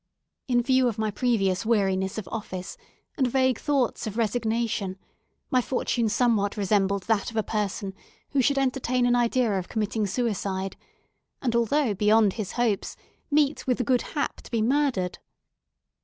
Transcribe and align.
In 0.47 0.63
view 0.63 0.87
of 0.87 0.97
my 0.97 1.11
previous 1.11 1.63
weariness 1.63 2.17
of 2.17 2.27
office, 2.31 2.75
and 3.19 3.27
vague 3.27 3.59
thoughts 3.59 4.07
of 4.07 4.17
resignation, 4.17 4.97
my 5.51 5.61
fortune 5.61 6.09
somewhat 6.09 6.57
resembled 6.57 7.03
that 7.03 7.29
of 7.29 7.37
a 7.37 7.43
person 7.43 7.93
who 8.31 8.41
should 8.41 8.57
entertain 8.57 9.05
an 9.05 9.15
idea 9.15 9.51
of 9.59 9.69
committing 9.69 10.07
suicide, 10.07 10.75
and 11.39 11.55
although 11.55 11.93
beyond 11.93 12.33
his 12.33 12.53
hopes, 12.53 12.95
meet 13.29 13.67
with 13.67 13.77
the 13.77 13.83
good 13.83 14.01
hap 14.17 14.37
to 14.41 14.49
be 14.49 14.63
murdered. 14.63 15.19